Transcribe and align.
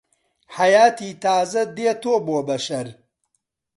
حەیاتی 0.55 1.11
تازە 1.23 1.63
دێتۆ 1.75 2.13
بۆ 2.25 2.37
بەشەر 2.47 2.87